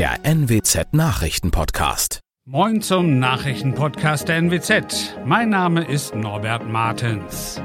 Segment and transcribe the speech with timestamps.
[0.00, 2.20] der NWZ Nachrichtenpodcast.
[2.46, 5.18] Moin zum Nachrichtenpodcast der NWZ.
[5.26, 7.60] Mein Name ist Norbert Martens.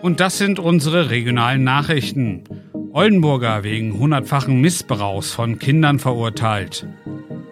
[0.00, 2.44] Und das sind unsere regionalen Nachrichten.
[2.92, 6.86] Oldenburger wegen hundertfachen Missbrauchs von Kindern verurteilt.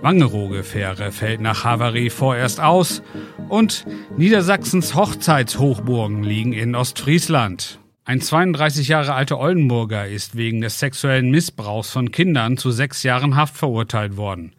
[0.00, 3.02] Wangerooge-Fähre fällt nach Havarie vorerst aus
[3.50, 3.84] und
[4.16, 7.80] Niedersachsens Hochzeitshochburgen liegen in Ostfriesland.
[8.04, 13.36] Ein 32 Jahre alter Oldenburger ist wegen des sexuellen Missbrauchs von Kindern zu sechs Jahren
[13.36, 14.52] Haft verurteilt worden.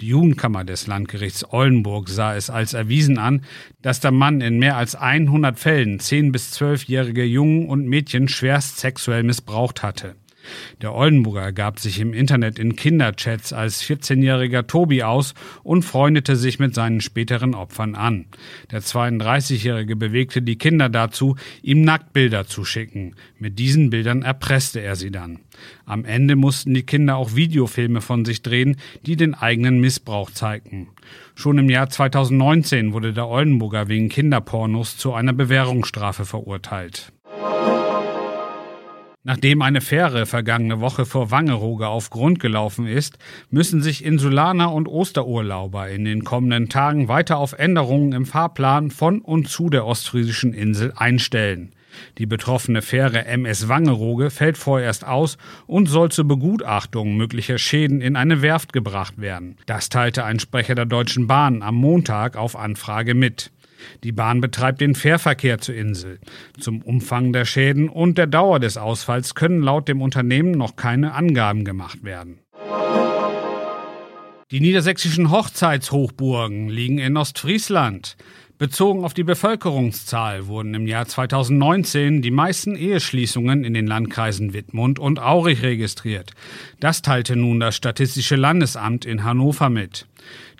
[0.00, 3.42] Die Jugendkammer des Landgerichts Oldenburg sah es als erwiesen an,
[3.82, 8.78] dass der Mann in mehr als 100 Fällen 10 bis 12-jährige Jungen und Mädchen schwerst
[8.78, 10.16] sexuell missbraucht hatte.
[10.82, 16.58] Der Oldenburger gab sich im Internet in Kinderchats als 14-jähriger Tobi aus und freundete sich
[16.58, 18.26] mit seinen späteren Opfern an.
[18.70, 23.14] Der 32-jährige bewegte die Kinder dazu, ihm Nacktbilder zu schicken.
[23.38, 25.40] Mit diesen Bildern erpresste er sie dann.
[25.84, 30.88] Am Ende mussten die Kinder auch Videofilme von sich drehen, die den eigenen Missbrauch zeigten.
[31.34, 37.12] Schon im Jahr 2019 wurde der Oldenburger wegen Kinderpornos zu einer Bewährungsstrafe verurteilt.
[39.26, 43.18] Nachdem eine Fähre vergangene Woche vor Wangerooge auf Grund gelaufen ist,
[43.50, 49.20] müssen sich Insulaner und Osterurlauber in den kommenden Tagen weiter auf Änderungen im Fahrplan von
[49.20, 51.72] und zu der ostfriesischen Insel einstellen.
[52.18, 58.14] Die betroffene Fähre MS Wangerooge fällt vorerst aus und soll zur Begutachtung möglicher Schäden in
[58.14, 59.56] eine Werft gebracht werden.
[59.66, 63.50] Das teilte ein Sprecher der Deutschen Bahn am Montag auf Anfrage mit.
[64.04, 66.18] Die Bahn betreibt den Fährverkehr zur Insel.
[66.58, 71.14] Zum Umfang der Schäden und der Dauer des Ausfalls können laut dem Unternehmen noch keine
[71.14, 72.40] Angaben gemacht werden.
[74.52, 78.16] Die niedersächsischen Hochzeitshochburgen liegen in Ostfriesland.
[78.58, 84.98] Bezogen auf die Bevölkerungszahl wurden im Jahr 2019 die meisten Eheschließungen in den Landkreisen Wittmund
[84.98, 86.32] und Aurich registriert.
[86.80, 90.06] Das teilte nun das Statistische Landesamt in Hannover mit.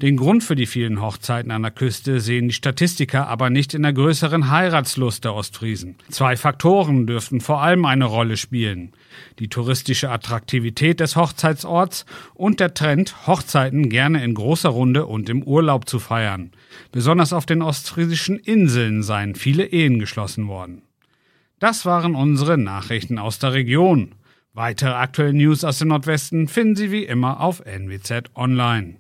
[0.03, 3.82] Den Grund für die vielen Hochzeiten an der Küste sehen die Statistiker aber nicht in
[3.82, 5.97] der größeren Heiratslust der Ostfriesen.
[6.10, 8.93] Zwei Faktoren dürften vor allem eine Rolle spielen.
[9.38, 12.04] Die touristische Attraktivität des Hochzeitsorts
[12.34, 16.50] und der Trend, Hochzeiten gerne in großer Runde und im Urlaub zu feiern.
[16.93, 20.83] Besonders auf den ostfriesischen Inseln seien viele Ehen geschlossen worden.
[21.59, 24.15] Das waren unsere Nachrichten aus der Region.
[24.53, 28.97] Weitere aktuelle News aus dem Nordwesten finden Sie wie immer auf NWZ Online.